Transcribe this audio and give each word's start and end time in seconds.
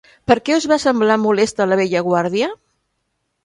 Per 0.29 0.37
què 0.47 0.55
es 0.55 0.65
va 0.71 0.77
semblar 0.83 1.19
molesta 1.27 1.69
la 1.69 1.79
vella 1.83 2.05
guàrdia? 2.11 2.51